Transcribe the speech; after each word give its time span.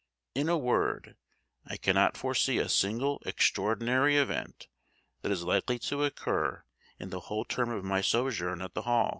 In 0.33 0.49
a 0.49 0.57
word, 0.57 1.15
I 1.63 1.77
cannot 1.77 2.17
foresee 2.17 2.57
a 2.57 2.69
single 2.69 3.21
extraordinary 3.23 4.17
event 4.17 4.67
that 5.21 5.31
is 5.31 5.43
likely 5.43 5.77
to 5.77 6.03
occur 6.03 6.63
in 6.97 7.11
the 7.11 7.19
whole 7.19 7.45
term 7.45 7.69
of 7.69 7.83
my 7.85 8.01
sojourn 8.01 8.63
at 8.63 8.73
the 8.73 8.81
Hall. 8.81 9.09